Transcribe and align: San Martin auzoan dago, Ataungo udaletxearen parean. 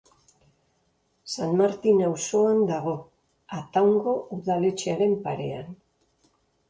San 1.33 1.51
Martin 1.59 2.01
auzoan 2.07 2.63
dago, 2.71 2.95
Ataungo 3.59 4.17
udaletxearen 4.39 5.15
parean. 5.29 5.69